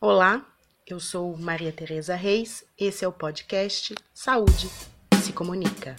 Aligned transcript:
Olá, 0.00 0.46
eu 0.86 1.00
sou 1.00 1.36
Maria 1.36 1.72
Tereza 1.72 2.14
Reis, 2.14 2.62
esse 2.78 3.04
é 3.04 3.08
o 3.08 3.12
podcast 3.12 3.96
Saúde 4.14 4.70
se 5.20 5.32
Comunica. 5.32 5.96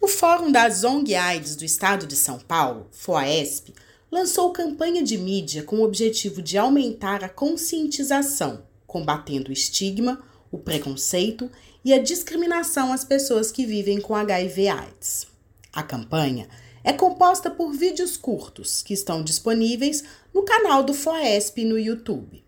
O 0.00 0.08
Fórum 0.08 0.50
das 0.50 0.82
ONG 0.82 1.14
AIDS 1.14 1.56
do 1.56 1.64
Estado 1.66 2.06
de 2.06 2.16
São 2.16 2.38
Paulo, 2.38 2.88
FOAESP, 2.90 3.74
lançou 4.10 4.50
campanha 4.50 5.02
de 5.02 5.18
mídia 5.18 5.62
com 5.62 5.80
o 5.80 5.84
objetivo 5.84 6.40
de 6.40 6.56
aumentar 6.56 7.22
a 7.22 7.28
conscientização, 7.28 8.64
combatendo 8.86 9.50
o 9.50 9.52
estigma, 9.52 10.24
o 10.50 10.56
preconceito 10.56 11.50
e 11.84 11.92
a 11.92 12.02
discriminação 12.02 12.94
às 12.94 13.04
pessoas 13.04 13.52
que 13.52 13.66
vivem 13.66 14.00
com 14.00 14.16
HIV/AIDS. 14.16 15.26
A 15.70 15.82
campanha 15.82 16.48
é 16.88 16.92
composta 16.94 17.50
por 17.50 17.70
vídeos 17.70 18.16
curtos 18.16 18.80
que 18.80 18.94
estão 18.94 19.22
disponíveis 19.22 20.04
no 20.32 20.42
canal 20.42 20.82
do 20.82 20.94
FOESP 20.94 21.62
no 21.62 21.78
YouTube. 21.78 22.42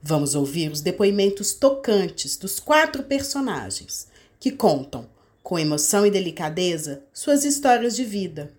Vamos 0.00 0.34
ouvir 0.34 0.72
os 0.72 0.80
depoimentos 0.80 1.52
tocantes 1.52 2.38
dos 2.38 2.58
quatro 2.58 3.02
personagens 3.02 4.08
que 4.40 4.50
contam, 4.50 5.06
com 5.42 5.58
emoção 5.58 6.06
e 6.06 6.10
delicadeza, 6.10 7.04
suas 7.12 7.44
histórias 7.44 7.94
de 7.94 8.06
vida. 8.06 8.50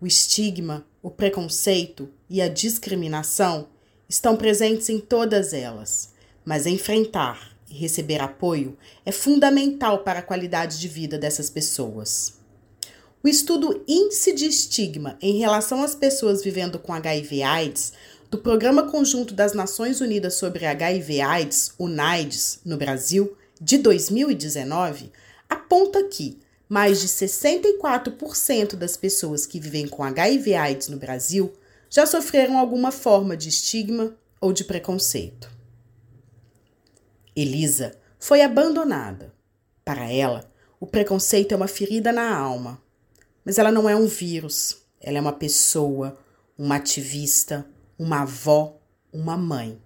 O 0.00 0.06
estigma, 0.06 0.82
o 1.02 1.10
preconceito 1.10 2.08
e 2.30 2.40
a 2.40 2.48
discriminação 2.48 3.68
estão 4.08 4.34
presentes 4.34 4.88
em 4.88 4.98
todas 4.98 5.52
elas, 5.52 6.14
mas 6.42 6.64
enfrentar 6.64 7.54
e 7.68 7.74
receber 7.74 8.22
apoio 8.22 8.78
é 9.04 9.12
fundamental 9.12 9.98
para 9.98 10.20
a 10.20 10.22
qualidade 10.22 10.80
de 10.80 10.88
vida 10.88 11.18
dessas 11.18 11.50
pessoas. 11.50 12.40
O 13.24 13.28
estudo 13.28 13.84
Índice 13.86 14.32
de 14.32 14.46
Estigma 14.46 15.16
em 15.22 15.38
relação 15.38 15.84
às 15.84 15.94
pessoas 15.94 16.42
vivendo 16.42 16.76
com 16.76 16.92
HIV/AIDS 16.92 17.92
do 18.28 18.36
Programa 18.36 18.90
Conjunto 18.90 19.32
das 19.32 19.52
Nações 19.52 20.00
Unidas 20.00 20.34
sobre 20.34 20.66
HIV/AIDS, 20.66 21.72
UNAIDS, 21.78 22.58
no 22.64 22.76
Brasil, 22.76 23.36
de 23.60 23.78
2019, 23.78 25.12
aponta 25.48 26.02
que 26.02 26.40
mais 26.68 27.00
de 27.00 27.06
64% 27.06 28.74
das 28.74 28.96
pessoas 28.96 29.46
que 29.46 29.60
vivem 29.60 29.86
com 29.86 30.02
HIV/AIDS 30.02 30.88
no 30.88 30.96
Brasil 30.96 31.52
já 31.88 32.04
sofreram 32.04 32.58
alguma 32.58 32.90
forma 32.90 33.36
de 33.36 33.50
estigma 33.50 34.16
ou 34.40 34.52
de 34.52 34.64
preconceito. 34.64 35.48
Elisa 37.36 37.92
foi 38.18 38.42
abandonada. 38.42 39.32
Para 39.84 40.10
ela, 40.10 40.50
o 40.80 40.88
preconceito 40.88 41.52
é 41.52 41.56
uma 41.56 41.68
ferida 41.68 42.10
na 42.10 42.36
alma 42.36 42.82
mas 43.44 43.58
ela 43.58 43.72
não 43.72 43.88
é 43.88 43.96
um 43.96 44.06
vírus, 44.06 44.82
ela 45.00 45.18
é 45.18 45.20
uma 45.20 45.32
pessoa, 45.32 46.18
uma 46.56 46.76
ativista, 46.76 47.66
uma 47.98 48.22
avó, 48.22 48.76
uma 49.12 49.36
mãe 49.36 49.80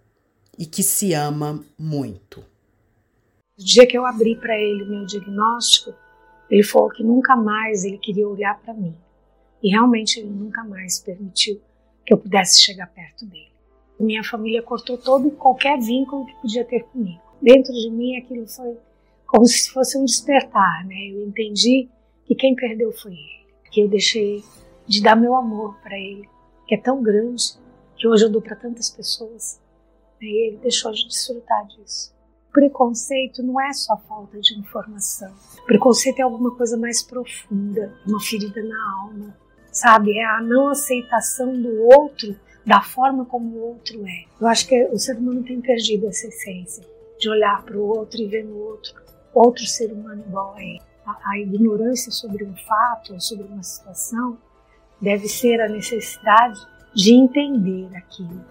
e 0.58 0.66
que 0.66 0.82
se 0.82 1.12
ama 1.12 1.64
muito. 1.78 2.44
No 3.58 3.64
dia 3.64 3.86
que 3.86 3.96
eu 3.96 4.04
abri 4.04 4.36
para 4.36 4.56
ele 4.58 4.82
o 4.82 4.88
meu 4.88 5.06
diagnóstico, 5.06 5.94
ele 6.50 6.62
falou 6.62 6.90
que 6.90 7.02
nunca 7.02 7.34
mais 7.34 7.84
ele 7.84 7.98
queria 7.98 8.28
olhar 8.28 8.60
para 8.60 8.74
mim. 8.74 8.94
E 9.62 9.70
realmente 9.70 10.20
ele 10.20 10.28
nunca 10.28 10.62
mais 10.62 11.00
permitiu 11.00 11.60
que 12.04 12.12
eu 12.12 12.18
pudesse 12.18 12.60
chegar 12.60 12.86
perto 12.88 13.24
dele. 13.26 13.50
Minha 13.98 14.22
família 14.22 14.62
cortou 14.62 14.98
todo 14.98 15.28
e 15.28 15.30
qualquer 15.30 15.78
vínculo 15.80 16.26
que 16.26 16.34
podia 16.42 16.64
ter 16.64 16.84
comigo. 16.84 17.20
Dentro 17.40 17.72
de 17.72 17.90
mim 17.90 18.16
aquilo 18.16 18.46
foi 18.46 18.76
como 19.26 19.46
se 19.46 19.70
fosse 19.70 19.98
um 19.98 20.04
despertar, 20.04 20.84
né? 20.86 21.08
Eu 21.10 21.26
entendi 21.26 21.88
que 22.26 22.34
quem 22.34 22.54
perdeu 22.54 22.92
foi 22.92 23.12
ele 23.12 23.35
que 23.70 23.80
eu 23.80 23.88
deixei 23.88 24.44
de 24.86 25.02
dar 25.02 25.16
meu 25.16 25.34
amor 25.34 25.76
para 25.82 25.96
ele, 25.96 26.28
que 26.66 26.74
é 26.74 26.78
tão 26.78 27.02
grande, 27.02 27.54
que 27.96 28.06
hoje 28.06 28.24
eu 28.24 28.30
dou 28.30 28.40
para 28.40 28.56
tantas 28.56 28.90
pessoas. 28.90 29.60
E 30.20 30.48
ele 30.48 30.58
deixou 30.58 30.92
de 30.92 31.06
desfrutar 31.06 31.66
disso. 31.66 32.14
Preconceito 32.52 33.42
não 33.42 33.60
é 33.60 33.72
só 33.72 33.96
falta 34.08 34.40
de 34.40 34.58
informação. 34.58 35.32
Preconceito 35.66 36.20
é 36.20 36.22
alguma 36.22 36.54
coisa 36.56 36.76
mais 36.76 37.02
profunda, 37.02 37.92
uma 38.06 38.20
ferida 38.20 38.62
na 38.62 39.02
alma, 39.02 39.36
sabe? 39.70 40.18
É 40.18 40.24
a 40.24 40.40
não 40.40 40.68
aceitação 40.68 41.60
do 41.60 41.82
outro 41.82 42.34
da 42.64 42.80
forma 42.80 43.26
como 43.26 43.56
o 43.56 43.62
outro 43.68 44.06
é. 44.06 44.24
Eu 44.40 44.46
acho 44.46 44.66
que 44.66 44.84
o 44.86 44.98
ser 44.98 45.18
humano 45.18 45.42
tem 45.42 45.60
perdido 45.60 46.08
essa 46.08 46.28
essência 46.28 46.82
de 47.18 47.28
olhar 47.28 47.62
para 47.62 47.76
o 47.76 47.86
outro 47.86 48.20
e 48.20 48.26
ver 48.26 48.44
no 48.44 48.56
outro 48.56 48.94
outro 49.34 49.66
ser 49.66 49.92
humano 49.92 50.24
igual 50.26 50.54
a 50.54 50.62
ele 50.62 50.80
a, 51.06 51.30
a 51.30 51.38
ignorância 51.38 52.10
sobre 52.10 52.44
um 52.44 52.54
fato 52.56 53.14
ou 53.14 53.20
sobre 53.20 53.46
uma 53.46 53.62
situação 53.62 54.36
deve 55.00 55.28
ser 55.28 55.60
a 55.60 55.68
necessidade 55.68 56.58
de 56.94 57.14
entender 57.14 57.94
aquilo. 57.96 58.44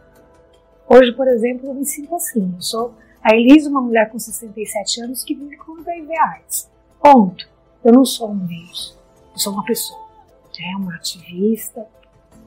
Hoje, 0.88 1.12
por 1.14 1.28
exemplo, 1.28 1.68
eu 1.68 1.74
me 1.74 1.86
sinto 1.86 2.14
assim. 2.16 2.54
Eu 2.56 2.62
sou 2.62 2.96
a 3.22 3.36
Elisa, 3.36 3.70
uma 3.70 3.82
mulher 3.82 4.10
com 4.12 4.20
67 4.20 5.02
anos 5.02 5.24
que 5.24 5.34
vive 5.34 5.58
com 5.58 5.80
HIV 5.82 6.18
AIDS. 6.18 6.70
Ponto. 7.02 7.50
Eu 7.84 7.92
não 7.92 8.06
sou 8.06 8.30
um 8.30 8.46
vírus. 8.46 8.98
Eu 9.34 9.40
sou 9.40 9.54
uma 9.54 9.66
pessoa. 9.66 10.06
É 10.58 10.78
uma 10.78 10.96
ativista, 10.96 11.86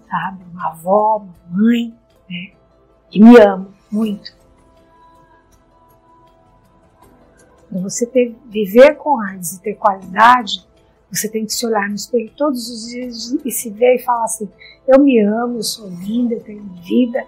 sabe? 0.08 0.44
Uma 0.52 0.68
avó, 0.68 1.16
uma 1.18 1.34
mãe, 1.50 1.94
né? 2.30 2.52
Que 3.10 3.20
me 3.20 3.36
ama 3.38 3.68
muito. 3.90 4.37
Para 7.68 7.80
você 7.80 8.06
ter, 8.06 8.34
viver 8.46 8.96
com 8.96 9.20
AIDS 9.20 9.54
e 9.54 9.62
ter 9.62 9.74
qualidade, 9.74 10.66
você 11.10 11.28
tem 11.28 11.46
que 11.46 11.52
se 11.52 11.66
olhar 11.66 11.88
no 11.88 11.94
espelho 11.94 12.30
todos 12.36 12.68
os 12.68 12.88
dias 12.88 13.36
e 13.44 13.50
se 13.50 13.70
ver 13.70 13.96
e 13.96 13.98
falar 13.98 14.24
assim: 14.24 14.48
eu 14.86 15.00
me 15.00 15.20
amo, 15.20 15.58
eu 15.58 15.62
sou 15.62 15.88
linda, 15.88 16.34
eu 16.34 16.42
tenho 16.42 16.64
vida, 16.82 17.24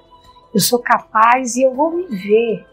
eu 0.55 0.61
sou 0.61 0.78
capaz 0.78 1.56
e 1.56 1.62
eu 1.62 1.75
vou 1.75 1.95
me 1.95 2.06
ver. 2.06 2.67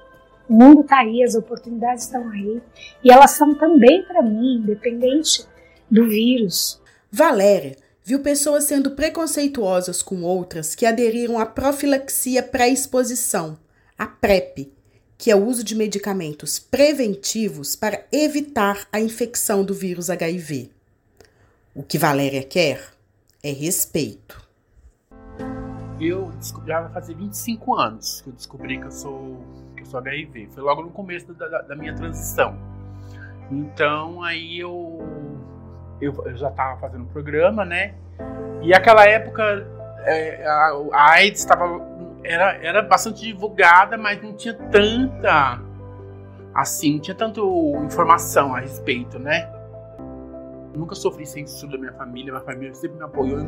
O 0.50 0.54
mundo 0.54 0.82
está 0.82 1.00
aí, 1.00 1.24
as 1.24 1.36
oportunidades 1.36 2.06
estão 2.06 2.30
aí 2.30 2.62
e 3.04 3.12
elas 3.12 3.32
são 3.32 3.54
também 3.56 4.04
para 4.04 4.22
mim, 4.22 4.62
independente 4.64 5.46
do 5.92 6.08
vírus. 6.08 6.82
Valéria 7.12 7.76
viu 8.04 8.22
pessoas 8.22 8.64
sendo 8.64 8.92
preconceituosas 8.92 10.02
com 10.02 10.22
outras 10.24 10.74
que 10.74 10.86
aderiram 10.86 11.38
à 11.38 11.46
profilaxia 11.46 12.42
pré-exposição, 12.42 13.58
a 13.98 14.08
PrEP, 14.08 14.72
que 15.18 15.32
é 15.32 15.36
o 15.36 15.44
uso 15.44 15.64
de 15.64 15.76
medicamentos 15.76 16.60
preventivos 16.60 17.76
para 17.76 18.04
evitar 18.12 18.88
a 18.92 19.00
infecção 19.00 19.64
do 19.64 19.74
vírus 19.74 20.10
HIV. 20.10 20.70
O 21.74 21.82
que 21.82 21.98
Valéria 21.98 22.44
quer 22.44 22.84
é 23.44 23.52
respeito. 23.52 24.46
Eu 26.00 26.32
descobri, 26.38 26.72
vai 26.72 26.92
fazer 26.92 27.16
25 27.16 27.76
anos 27.76 28.22
que 28.22 28.30
eu 28.30 28.34
descobri 28.34 28.78
que 28.78 28.86
eu 28.86 28.92
sou, 28.92 29.44
que 29.76 29.82
eu 29.82 29.86
sou 29.88 30.00
HIV. 30.00 30.50
Foi 30.54 30.62
logo 30.62 30.84
no 30.84 30.92
começo 30.92 31.34
da, 31.34 31.48
da, 31.48 31.62
da 31.64 31.76
minha 31.76 31.96
transição. 31.96 32.56
Então 33.50 34.22
aí 34.22 34.60
eu, 34.60 35.00
eu, 36.00 36.14
eu 36.26 36.38
já 36.38 36.50
estava 36.50 36.80
fazendo 36.80 37.06
programa, 37.06 37.66
né? 37.66 37.96
E 38.62 38.74
aquela 38.74 39.06
época 39.06 39.66
é, 40.06 40.46
a, 40.46 40.72
a 40.94 41.12
AIDS 41.14 41.40
estava 41.40 41.80
era, 42.28 42.58
era 42.62 42.82
bastante 42.82 43.22
divulgada, 43.22 43.98
mas 43.98 44.22
não 44.22 44.34
tinha 44.34 44.54
tanta 44.54 45.62
assim, 46.54 46.94
não 46.94 47.00
tinha 47.00 47.16
tanta 47.16 47.40
informação 47.86 48.56
a 48.56 48.60
respeito, 48.60 49.20
né? 49.20 49.48
Nunca 50.76 50.96
sofri 50.96 51.26
censura 51.26 51.74
da 51.74 51.78
minha 51.78 51.94
família, 51.94 52.32
minha 52.32 52.44
família 52.44 52.74
sempre 52.74 52.98
me 52.98 53.04
apoiou. 53.04 53.48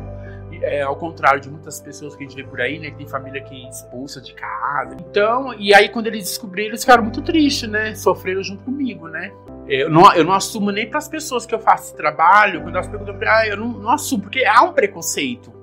É, 0.62 0.82
ao 0.82 0.96
contrário 0.96 1.40
de 1.40 1.48
muitas 1.48 1.80
pessoas 1.80 2.16
que 2.16 2.24
a 2.24 2.26
gente 2.26 2.36
vê 2.36 2.48
por 2.48 2.60
aí, 2.60 2.78
né? 2.78 2.90
Que 2.90 2.98
tem 2.98 3.08
família 3.08 3.40
que 3.42 3.68
expulsa 3.68 4.20
de 4.20 4.32
casa. 4.34 4.96
Então, 5.00 5.54
e 5.54 5.74
aí 5.74 5.88
quando 5.88 6.06
eles 6.06 6.24
descobriram, 6.24 6.70
eles 6.70 6.80
ficaram 6.80 7.02
muito 7.02 7.22
tristes, 7.22 7.68
né? 7.68 7.94
Sofreram 7.94 8.42
junto 8.42 8.64
comigo, 8.64 9.08
né? 9.08 9.32
Eu 9.68 9.90
não, 9.90 10.12
eu 10.14 10.24
não 10.24 10.32
assumo 10.32 10.70
nem 10.70 10.88
para 10.88 10.98
as 10.98 11.08
pessoas 11.08 11.46
que 11.46 11.54
eu 11.54 11.60
faço 11.60 11.84
esse 11.84 11.96
trabalho, 11.96 12.62
quando 12.62 12.74
elas 12.74 12.88
perguntam, 12.88 13.16
ah, 13.26 13.46
eu 13.46 13.56
não, 13.56 13.68
não 13.68 13.90
assumo, 13.90 14.22
porque 14.22 14.44
há 14.44 14.62
um 14.62 14.72
preconceito. 14.72 15.59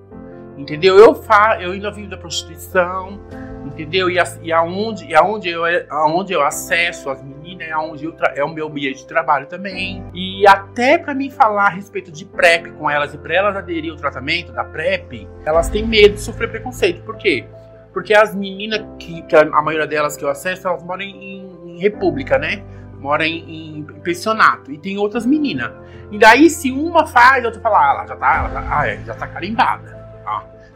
Entendeu? 0.58 0.98
Eu 0.98 1.14
fa 1.14 1.58
eu 1.62 1.72
ainda 1.72 1.92
vivo 1.92 2.10
da 2.10 2.18
prostituição, 2.18 3.20
entendeu? 3.66 4.10
E, 4.10 4.20
a, 4.20 4.24
e 4.42 4.52
aonde, 4.52 5.06
e 5.06 5.16
aonde, 5.16 5.50
eu, 5.50 5.64
aonde 5.90 6.34
eu 6.34 6.42
acesso 6.42 7.10
as 7.10 7.22
meninas 7.22 7.38
é, 7.60 7.72
aonde 7.72 8.06
eu 8.06 8.16
é 8.36 8.44
o 8.44 8.50
meu 8.50 8.70
meio 8.70 8.94
de 8.94 9.06
trabalho 9.06 9.48
também. 9.48 10.04
E 10.14 10.48
até 10.48 10.98
para 10.98 11.14
mim 11.14 11.30
falar 11.30 11.68
a 11.68 11.70
respeito 11.70 12.12
de 12.12 12.26
PrEP 12.26 12.72
com 12.72 12.90
elas 12.90 13.14
e 13.14 13.18
para 13.18 13.36
elas 13.36 13.56
aderir 13.56 13.92
ao 13.92 13.98
tratamento 13.98 14.52
da 14.52 14.64
PrEP, 14.64 15.28
elas 15.46 15.70
têm 15.70 15.86
medo 15.86 16.16
de 16.16 16.22
sofrer 16.22 16.50
preconceito. 16.50 17.04
Por 17.04 17.18
quê? 17.18 17.46
Porque 17.94 18.14
as 18.14 18.36
meninas, 18.36 18.86
que, 19.00 19.22
que 19.24 19.36
a, 19.36 19.46
maioria 19.62 19.88
delas 19.88 20.16
que 20.16 20.24
eu 20.24 20.30
acesso, 20.30 20.68
elas 20.68 20.84
moram 20.84 21.02
em, 21.02 21.52
em 21.66 21.80
república, 21.80 22.38
né? 22.38 22.64
Moram 23.00 23.26
em, 23.26 23.80
em, 23.80 23.84
pensionato. 24.04 24.72
E 24.72 24.78
tem 24.78 24.98
outras 24.98 25.26
meninas. 25.26 25.72
E 26.12 26.18
daí, 26.18 26.50
se 26.50 26.72
uma 26.72 27.08
faz, 27.08 27.44
a 27.44 27.48
outra 27.48 27.62
fala, 27.62 27.80
ah, 27.80 27.94
ela 27.94 28.08
já 28.08 28.16
tá, 28.16 28.38
ela 28.38 28.50
tá, 28.50 28.80
ah, 28.80 28.88
é, 28.88 28.98
já 29.04 29.14
tá 29.14 29.28
carimbada 29.28 29.97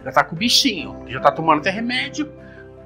já 0.04 0.12
tá 0.12 0.24
com 0.24 0.36
o 0.36 0.38
bichinho, 0.38 1.04
já 1.08 1.20
tá 1.20 1.32
tomando 1.32 1.60
até 1.60 1.70
remédio. 1.70 2.32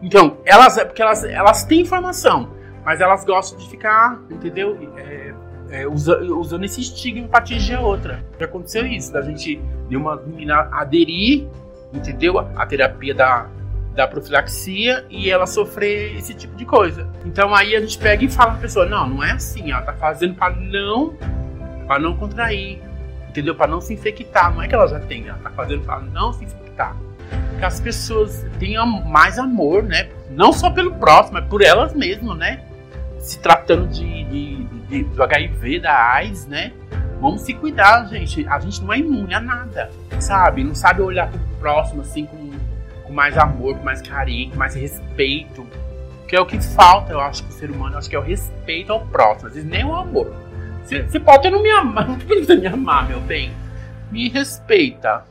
Então, 0.02 0.38
elas, 0.46 0.76
porque 0.84 1.02
elas, 1.02 1.24
elas 1.24 1.64
têm 1.64 1.82
informação, 1.82 2.52
mas 2.84 3.02
elas 3.02 3.24
gostam 3.24 3.58
de 3.58 3.70
ficar, 3.70 4.20
entendeu? 4.30 4.78
É, 4.98 5.34
é, 5.70 5.88
usa, 5.88 6.22
usando 6.22 6.64
esse 6.64 6.82
estigma 6.82 7.28
pra 7.28 7.40
atingir 7.40 7.76
a 7.76 7.82
outra. 7.82 8.24
Já 8.40 8.46
aconteceu 8.46 8.86
isso, 8.86 9.12
da 9.12 9.22
gente, 9.22 9.60
de 9.90 9.98
uma 9.98 10.16
menina 10.18 10.70
aderir, 10.72 11.48
entendeu? 11.94 12.40
A 12.40 12.66
terapia 12.66 13.14
da, 13.14 13.48
da 13.96 14.08
profilaxia 14.08 15.06
e 15.10 15.30
ela 15.30 15.48
sofrer 15.48 16.16
esse 16.18 16.34
tipo 16.34 16.56
de 16.56 16.66
coisa. 16.66 17.08
Então 17.26 17.56
aí 17.56 17.76
a 17.76 17.80
gente 17.80 17.98
pega 17.98 18.24
e 18.24 18.30
fala 18.30 18.52
pra 18.52 18.62
pessoa, 18.62 18.86
não, 18.86 19.08
não 19.08 19.24
é 19.24 19.32
assim, 19.32 19.72
ela 19.72 19.82
tá 19.82 19.94
fazendo 19.94 20.36
para 20.36 20.56
não 20.56 21.16
para 21.88 22.00
não 22.00 22.16
contrair, 22.16 22.82
entendeu? 23.30 23.56
Para 23.56 23.68
não 23.68 23.80
se 23.80 23.94
infectar. 23.94 24.54
Não 24.54 24.62
é 24.62 24.68
que 24.68 24.76
ela 24.76 24.88
já 24.88 25.00
tem, 25.00 25.28
ela 25.28 25.38
tá 25.38 25.52
fazendo 25.52 25.84
para 25.84 26.00
não 26.02 26.34
se 26.34 26.44
infectar. 26.44 26.65
Que 27.58 27.66
as 27.66 27.80
pessoas 27.80 28.46
tenham 28.60 28.86
mais 28.86 29.40
amor, 29.40 29.84
né? 29.84 30.10
Não 30.30 30.52
só 30.52 30.70
pelo 30.70 30.94
próximo, 30.96 31.40
mas 31.40 31.46
por 31.50 31.62
elas 31.62 31.94
mesmas, 31.94 32.38
né? 32.38 32.64
Se 33.20 33.40
tratando 33.40 33.88
de, 33.88 34.24
de, 34.26 34.64
de, 34.88 35.04
do 35.04 35.24
HIV, 35.24 35.80
da 35.80 36.14
AIDS, 36.14 36.46
né? 36.46 36.74
Vamos 37.20 37.42
se 37.42 37.54
cuidar, 37.54 38.06
gente. 38.08 38.46
A 38.48 38.60
gente 38.60 38.84
não 38.84 38.94
é 38.94 39.00
imune 39.00 39.34
a 39.34 39.40
nada, 39.40 39.90
sabe? 40.20 40.64
Não 40.64 40.76
sabe 40.76 41.02
olhar 41.02 41.30
pro 41.30 41.40
próximo 41.60 42.02
assim 42.02 42.26
com, 42.26 42.52
com 43.04 43.14
mais 43.14 43.38
amor, 43.38 43.78
com 43.78 43.84
mais 43.84 44.02
carinho, 44.02 44.52
com 44.52 44.58
mais 44.58 44.76
respeito. 44.76 45.66
Que 46.28 46.36
é 46.36 46.42
o 46.42 46.46
que 46.46 46.60
falta, 46.60 47.14
eu 47.14 47.20
acho, 47.20 47.44
pro 47.44 47.54
ser 47.54 47.72
humano. 47.72 47.96
Eu 47.96 48.00
acho 48.00 48.10
que 48.10 48.16
é 48.16 48.20
o 48.20 48.22
respeito 48.22 48.92
ao 48.92 49.06
próximo. 49.08 49.48
Às 49.48 49.54
vezes 49.56 49.70
nem 49.70 49.86
o 49.86 49.96
amor. 49.96 50.36
Você 50.84 51.20
pode 51.20 51.40
até 51.40 51.50
não 51.50 51.64
me 51.64 51.72
amar, 51.72 52.06
não 52.08 52.18
precisa 52.20 52.56
me 52.56 52.68
amar, 52.68 53.08
meu 53.08 53.20
bem. 53.22 53.52
Me 54.12 54.30
respeita. 54.30 55.24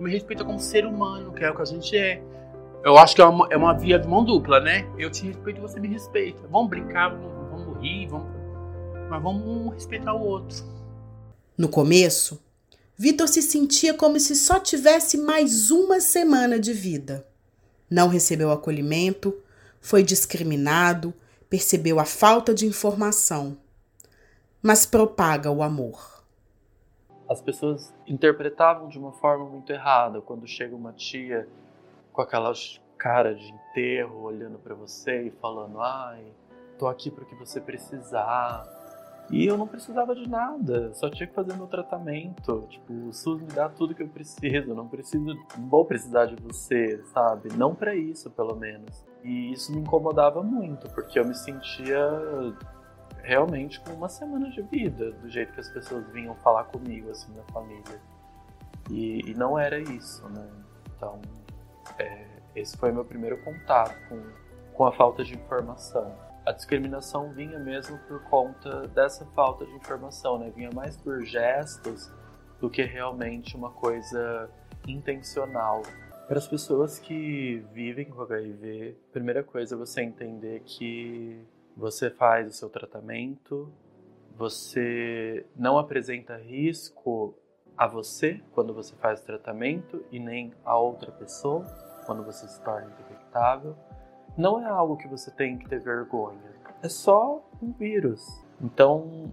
Me 0.00 0.10
respeita 0.10 0.44
como 0.44 0.58
ser 0.58 0.86
humano, 0.86 1.32
que 1.32 1.44
é 1.44 1.50
o 1.50 1.54
que 1.54 1.62
a 1.62 1.64
gente 1.64 1.96
é. 1.96 2.22
Eu 2.84 2.96
acho 2.96 3.14
que 3.14 3.20
é 3.20 3.24
uma, 3.24 3.48
é 3.50 3.56
uma 3.56 3.72
via 3.72 3.98
de 3.98 4.06
mão 4.06 4.24
dupla, 4.24 4.60
né? 4.60 4.88
Eu 4.96 5.10
te 5.10 5.26
respeito 5.26 5.58
e 5.58 5.60
você 5.60 5.80
me 5.80 5.88
respeita. 5.88 6.46
Vamos 6.48 6.70
brincar, 6.70 7.10
vamos, 7.10 7.50
vamos 7.50 7.82
rir, 7.82 8.06
vamos, 8.06 8.28
mas 9.10 9.22
vamos 9.22 9.74
respeitar 9.74 10.14
o 10.14 10.20
outro. 10.20 10.64
No 11.56 11.68
começo, 11.68 12.40
Vitor 12.96 13.28
se 13.28 13.42
sentia 13.42 13.94
como 13.94 14.18
se 14.20 14.36
só 14.36 14.60
tivesse 14.60 15.18
mais 15.18 15.70
uma 15.70 16.00
semana 16.00 16.58
de 16.58 16.72
vida. 16.72 17.26
Não 17.90 18.08
recebeu 18.08 18.52
acolhimento, 18.52 19.34
foi 19.80 20.02
discriminado, 20.02 21.12
percebeu 21.50 21.98
a 21.98 22.04
falta 22.04 22.54
de 22.54 22.66
informação 22.66 23.56
mas 24.62 24.84
propaga 24.84 25.50
o 25.50 25.62
amor. 25.62 26.17
As 27.28 27.40
pessoas 27.42 27.94
interpretavam 28.06 28.88
de 28.88 28.98
uma 28.98 29.12
forma 29.12 29.44
muito 29.44 29.70
errada 29.70 30.20
quando 30.20 30.46
chega 30.46 30.74
uma 30.74 30.92
tia 30.92 31.46
com 32.12 32.22
aquela 32.22 32.52
cara 32.96 33.34
de 33.34 33.52
enterro 33.52 34.22
olhando 34.22 34.58
para 34.58 34.74
você 34.74 35.24
e 35.24 35.30
falando: 35.30 35.80
"Ai, 35.80 36.24
tô 36.78 36.86
aqui 36.86 37.10
para 37.10 37.24
que 37.24 37.34
você 37.34 37.60
precisar". 37.60 38.66
E 39.30 39.46
eu 39.46 39.58
não 39.58 39.66
precisava 39.66 40.14
de 40.14 40.26
nada, 40.26 40.92
só 40.94 41.10
tinha 41.10 41.26
que 41.26 41.34
fazer 41.34 41.54
meu 41.54 41.66
tratamento. 41.66 42.66
Tipo, 42.70 43.08
o 43.08 43.12
SUS 43.12 43.42
me 43.42 43.48
dá 43.48 43.68
tudo 43.68 43.94
que 43.94 44.02
eu 44.02 44.08
preciso, 44.08 44.74
não 44.74 44.88
preciso, 44.88 45.22
não 45.22 45.68
vou 45.68 45.84
precisar 45.84 46.24
de 46.26 46.36
você, 46.42 47.02
sabe? 47.12 47.50
Não 47.54 47.74
para 47.74 47.94
isso, 47.94 48.30
pelo 48.30 48.56
menos. 48.56 49.04
E 49.22 49.52
isso 49.52 49.70
me 49.72 49.80
incomodava 49.80 50.42
muito, 50.42 50.88
porque 50.90 51.18
eu 51.18 51.26
me 51.26 51.34
sentia 51.34 52.00
realmente 53.28 53.78
com 53.80 53.92
uma 53.92 54.08
semana 54.08 54.50
de 54.50 54.62
vida, 54.62 55.12
do 55.12 55.28
jeito 55.28 55.52
que 55.52 55.60
as 55.60 55.68
pessoas 55.68 56.08
vinham 56.12 56.34
falar 56.36 56.64
comigo, 56.64 57.10
assim, 57.10 57.30
da 57.34 57.42
família. 57.52 58.00
E, 58.90 59.30
e 59.30 59.34
não 59.34 59.58
era 59.58 59.78
isso, 59.78 60.26
né? 60.30 60.48
Então, 60.96 61.20
é, 61.98 62.26
esse 62.56 62.74
foi 62.78 62.90
meu 62.90 63.04
primeiro 63.04 63.36
contato 63.44 63.94
com, 64.08 64.22
com 64.72 64.86
a 64.86 64.92
falta 64.92 65.22
de 65.22 65.34
informação. 65.34 66.10
A 66.46 66.52
discriminação 66.52 67.30
vinha 67.34 67.58
mesmo 67.58 67.98
por 68.08 68.22
conta 68.30 68.88
dessa 68.88 69.26
falta 69.26 69.66
de 69.66 69.74
informação, 69.74 70.38
né? 70.38 70.50
Vinha 70.56 70.70
mais 70.74 70.96
por 70.96 71.22
gestos 71.22 72.10
do 72.58 72.70
que 72.70 72.82
realmente 72.82 73.54
uma 73.54 73.70
coisa 73.72 74.48
intencional. 74.86 75.82
Para 76.26 76.38
as 76.38 76.48
pessoas 76.48 76.98
que 76.98 77.62
vivem 77.74 78.06
com 78.06 78.22
HIV, 78.22 78.96
primeira 79.12 79.44
coisa 79.44 79.74
é 79.74 79.78
você 79.78 80.00
entender 80.00 80.60
que 80.60 81.46
você 81.78 82.10
faz 82.10 82.48
o 82.48 82.52
seu 82.52 82.68
tratamento, 82.68 83.72
você 84.36 85.46
não 85.54 85.78
apresenta 85.78 86.36
risco 86.36 87.34
a 87.76 87.86
você 87.86 88.42
quando 88.52 88.74
você 88.74 88.96
faz 88.96 89.20
o 89.20 89.24
tratamento 89.24 90.04
e 90.10 90.18
nem 90.18 90.52
a 90.64 90.76
outra 90.76 91.12
pessoa 91.12 91.64
quando 92.04 92.24
você 92.24 92.48
se 92.48 92.60
torna 92.62 92.90
infectável. 93.00 93.76
Não 94.36 94.60
é 94.60 94.68
algo 94.68 94.96
que 94.96 95.06
você 95.06 95.30
tem 95.30 95.56
que 95.56 95.68
ter 95.68 95.78
vergonha, 95.78 96.52
é 96.82 96.88
só 96.88 97.48
um 97.62 97.70
vírus. 97.72 98.44
Então, 98.60 99.32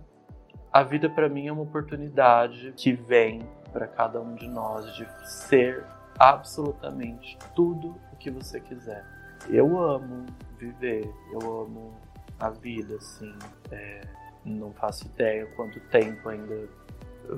a 0.71 0.83
vida 0.83 1.09
para 1.09 1.27
mim 1.27 1.47
é 1.47 1.51
uma 1.51 1.63
oportunidade 1.63 2.74
que 2.77 2.94
vem 2.94 3.42
para 3.74 3.88
cada 3.88 4.21
um 4.21 4.36
de 4.36 4.47
nós 4.47 4.94
de 4.95 5.07
ser 5.27 5.83
absolutamente 6.19 7.38
tudo 7.56 7.95
o 8.13 8.15
que 8.18 8.30
você 8.30 8.59
quiser. 8.59 9.03
Eu 9.50 9.80
amo 9.80 10.25
viver, 10.57 11.12
eu 11.31 11.62
amo 11.62 12.05
a 12.40 12.50
vida, 12.50 12.96
assim. 12.96 13.34
É, 13.72 14.02
não 14.46 14.74
faço 14.74 15.06
ideia 15.06 15.46
quanto 15.56 15.80
tempo 15.90 16.30
ainda 16.30 16.70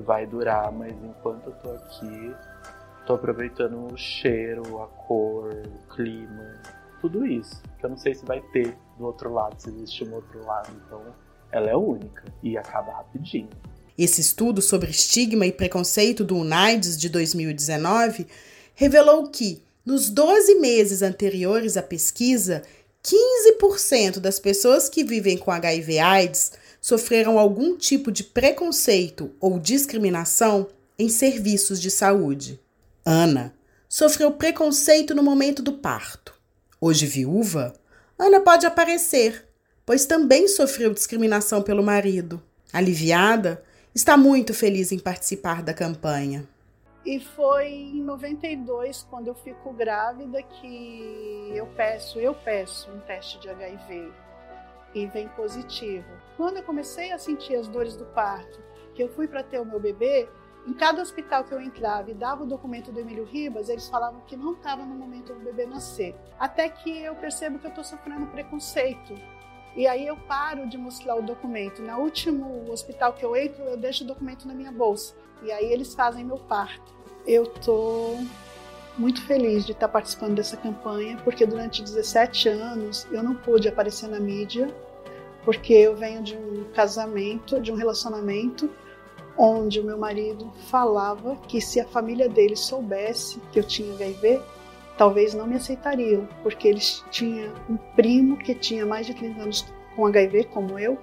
vai 0.04 0.26
durar, 0.26 0.70
mas 0.70 0.92
enquanto 1.02 1.46
eu 1.46 1.52
tô 1.54 1.70
aqui, 1.70 2.34
tô 3.06 3.14
aproveitando 3.14 3.92
o 3.92 3.96
cheiro, 3.96 4.82
a 4.82 4.86
cor, 4.86 5.50
o 5.50 5.94
clima, 5.94 6.60
tudo 7.00 7.24
isso. 7.26 7.62
Que 7.78 7.86
eu 7.86 7.90
não 7.90 7.96
sei 7.96 8.14
se 8.14 8.24
vai 8.24 8.40
ter 8.52 8.76
do 8.98 9.06
outro 9.06 9.32
lado, 9.32 9.58
se 9.58 9.70
existe 9.70 10.04
um 10.04 10.14
outro 10.14 10.44
lado. 10.44 10.70
Então, 10.84 11.02
ela 11.50 11.70
é 11.70 11.76
única 11.76 12.24
e 12.42 12.58
acaba 12.58 12.92
rapidinho. 12.92 13.48
Esse 13.96 14.20
estudo 14.20 14.60
sobre 14.62 14.90
estigma 14.90 15.46
e 15.46 15.52
preconceito 15.52 16.24
do 16.24 16.36
UNAIDS 16.36 16.96
de 16.96 17.08
2019 17.08 18.26
revelou 18.74 19.28
que, 19.28 19.62
nos 19.84 20.10
12 20.10 20.56
meses 20.60 21.02
anteriores 21.02 21.76
à 21.76 21.82
pesquisa, 21.82 22.62
15% 23.04 24.18
das 24.18 24.38
pessoas 24.38 24.88
que 24.88 25.04
vivem 25.04 25.38
com 25.38 25.50
HIV/AIDS 25.50 26.52
sofreram 26.80 27.38
algum 27.38 27.76
tipo 27.76 28.10
de 28.10 28.24
preconceito 28.24 29.30
ou 29.40 29.58
discriminação 29.58 30.68
em 30.98 31.08
serviços 31.08 31.80
de 31.80 31.90
saúde. 31.90 32.60
Ana 33.04 33.54
sofreu 33.88 34.32
preconceito 34.32 35.14
no 35.14 35.22
momento 35.22 35.62
do 35.62 35.72
parto. 35.72 36.34
Hoje 36.80 37.06
viúva, 37.06 37.74
Ana 38.18 38.40
pode 38.40 38.66
aparecer, 38.66 39.46
pois 39.86 40.04
também 40.04 40.46
sofreu 40.48 40.92
discriminação 40.92 41.62
pelo 41.62 41.82
marido. 41.82 42.42
Aliviada, 42.72 43.62
está 43.94 44.16
muito 44.16 44.52
feliz 44.52 44.92
em 44.92 44.98
participar 44.98 45.62
da 45.62 45.72
campanha. 45.72 46.46
E 47.04 47.20
foi 47.20 47.68
em 47.68 48.02
92, 48.02 49.06
quando 49.08 49.28
eu 49.28 49.34
fico 49.34 49.72
grávida, 49.72 50.42
que 50.42 51.52
eu 51.54 51.66
peço, 51.68 52.18
eu 52.18 52.34
peço 52.34 52.90
um 52.90 53.00
teste 53.00 53.38
de 53.40 53.48
HIV 53.48 54.12
e 54.94 55.06
vem 55.06 55.28
positivo. 55.28 56.08
Quando 56.36 56.58
eu 56.58 56.62
comecei 56.62 57.12
a 57.12 57.18
sentir 57.18 57.56
as 57.56 57.68
dores 57.68 57.96
do 57.96 58.04
parto, 58.06 58.60
que 58.94 59.02
eu 59.02 59.08
fui 59.08 59.28
para 59.28 59.42
ter 59.42 59.60
o 59.60 59.64
meu 59.64 59.80
bebê, 59.80 60.28
em 60.66 60.74
cada 60.74 61.00
hospital 61.00 61.44
que 61.44 61.52
eu 61.52 61.62
entrava 61.62 62.10
e 62.10 62.14
dava 62.14 62.42
o 62.42 62.46
documento 62.46 62.92
do 62.92 63.00
Emílio 63.00 63.24
Ribas, 63.24 63.68
eles 63.68 63.88
falavam 63.88 64.20
que 64.26 64.36
não 64.36 64.52
estava 64.52 64.84
no 64.84 64.94
momento 64.94 65.32
do 65.32 65.40
bebê 65.40 65.64
nascer. 65.64 66.14
Até 66.38 66.68
que 66.68 66.90
eu 66.90 67.14
percebo 67.14 67.58
que 67.58 67.66
eu 67.66 67.70
estou 67.70 67.84
sofrendo 67.84 68.26
preconceito. 68.26 69.14
E 69.74 69.86
aí 69.86 70.06
eu 70.06 70.16
paro 70.16 70.68
de 70.68 70.76
mostrar 70.76 71.14
o 71.14 71.22
documento. 71.22 71.80
No 71.80 71.98
último 72.00 72.70
hospital 72.70 73.12
que 73.14 73.24
eu 73.24 73.34
entro, 73.34 73.62
eu 73.64 73.76
deixo 73.76 74.04
o 74.04 74.06
documento 74.06 74.46
na 74.46 74.52
minha 74.52 74.72
bolsa. 74.72 75.14
E 75.42 75.52
aí 75.52 75.72
eles 75.72 75.94
fazem 75.94 76.24
meu 76.24 76.38
parto. 76.38 76.97
Eu 77.28 77.44
tô 77.44 78.16
muito 78.96 79.22
feliz 79.26 79.66
de 79.66 79.72
estar 79.72 79.86
participando 79.86 80.36
dessa 80.36 80.56
campanha, 80.56 81.18
porque 81.22 81.44
durante 81.44 81.82
17 81.82 82.48
anos 82.48 83.06
eu 83.12 83.22
não 83.22 83.34
pude 83.34 83.68
aparecer 83.68 84.08
na 84.08 84.18
mídia, 84.18 84.74
porque 85.44 85.74
eu 85.74 85.94
venho 85.94 86.22
de 86.22 86.34
um 86.34 86.64
casamento, 86.74 87.60
de 87.60 87.70
um 87.70 87.74
relacionamento 87.74 88.70
onde 89.36 89.78
o 89.78 89.84
meu 89.84 89.98
marido 89.98 90.50
falava 90.70 91.36
que 91.46 91.60
se 91.60 91.78
a 91.78 91.86
família 91.86 92.30
dele 92.30 92.56
soubesse 92.56 93.38
que 93.52 93.58
eu 93.58 93.62
tinha 93.62 93.92
HIV, 93.92 94.40
talvez 94.96 95.34
não 95.34 95.46
me 95.46 95.56
aceitariam, 95.56 96.26
porque 96.42 96.66
eles 96.66 97.04
tinham 97.10 97.52
um 97.68 97.76
primo 97.94 98.38
que 98.38 98.54
tinha 98.54 98.86
mais 98.86 99.06
de 99.06 99.12
30 99.12 99.42
anos 99.42 99.66
com 99.94 100.06
HIV, 100.06 100.44
como 100.44 100.78
eu, 100.78 100.96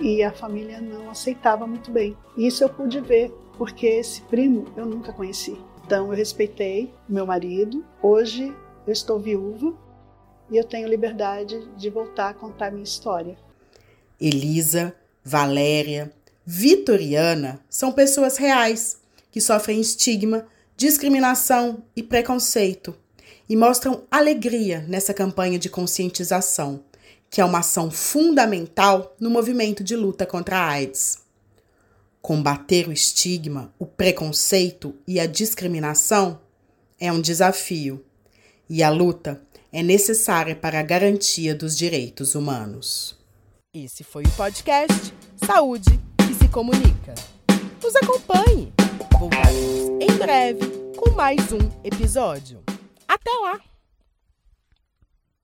e 0.00 0.22
a 0.22 0.32
família 0.32 0.80
não 0.80 1.10
aceitava 1.10 1.66
muito 1.66 1.90
bem. 1.90 2.16
Isso 2.36 2.64
eu 2.64 2.68
pude 2.68 3.00
ver 3.00 3.30
porque 3.56 3.86
esse 3.86 4.22
primo 4.22 4.66
eu 4.76 4.86
nunca 4.86 5.12
conheci. 5.12 5.56
Então 5.84 6.06
eu 6.08 6.16
respeitei 6.16 6.92
meu 7.08 7.26
marido. 7.26 7.84
Hoje 8.02 8.54
eu 8.86 8.92
estou 8.92 9.18
viúva 9.18 9.74
e 10.50 10.56
eu 10.56 10.64
tenho 10.64 10.88
liberdade 10.88 11.68
de 11.76 11.90
voltar 11.90 12.30
a 12.30 12.34
contar 12.34 12.70
minha 12.70 12.84
história. 12.84 13.36
Elisa, 14.20 14.94
Valéria, 15.24 16.12
Vitoriana 16.44 17.60
são 17.68 17.92
pessoas 17.92 18.36
reais 18.36 19.00
que 19.30 19.40
sofrem 19.40 19.80
estigma, 19.80 20.46
discriminação 20.76 21.82
e 21.94 22.02
preconceito 22.02 22.94
e 23.48 23.56
mostram 23.56 24.02
alegria 24.10 24.84
nessa 24.88 25.12
campanha 25.12 25.58
de 25.58 25.68
conscientização, 25.68 26.82
que 27.32 27.40
é 27.40 27.44
uma 27.46 27.60
ação 27.60 27.90
fundamental 27.90 29.16
no 29.18 29.30
movimento 29.30 29.82
de 29.82 29.96
luta 29.96 30.26
contra 30.26 30.58
a 30.58 30.68
AIDS. 30.68 31.22
Combater 32.20 32.86
o 32.86 32.92
estigma, 32.92 33.72
o 33.78 33.86
preconceito 33.86 34.94
e 35.08 35.18
a 35.18 35.26
discriminação 35.26 36.38
é 37.00 37.10
um 37.10 37.22
desafio 37.22 38.04
e 38.68 38.82
a 38.82 38.90
luta 38.90 39.42
é 39.72 39.82
necessária 39.82 40.54
para 40.54 40.78
a 40.78 40.82
garantia 40.82 41.54
dos 41.54 41.74
direitos 41.74 42.34
humanos. 42.34 43.18
Esse 43.74 44.04
foi 44.04 44.24
o 44.24 44.30
podcast 44.32 45.14
Saúde 45.42 45.98
que 46.18 46.34
se 46.34 46.48
comunica. 46.48 47.14
Nos 47.82 47.96
acompanhe. 47.96 48.74
Voltaremos 49.18 50.02
em 50.02 50.18
breve 50.18 50.60
com 50.98 51.10
mais 51.12 51.50
um 51.50 51.60
episódio. 51.82 52.62
Até 53.08 53.30
lá! 53.30 53.71